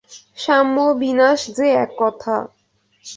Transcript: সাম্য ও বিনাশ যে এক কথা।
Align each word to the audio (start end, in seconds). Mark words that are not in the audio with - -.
সাম্য 0.37 0.75
ও 0.83 0.89
বিনাশ 0.93 1.39
যে 1.57 1.67
এক 1.75 1.91
কথা। 1.97 2.35